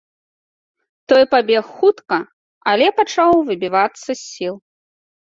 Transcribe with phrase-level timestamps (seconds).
[1.13, 2.19] Той пабег хутка,
[2.75, 4.55] але пачаў выбівацца з сіл.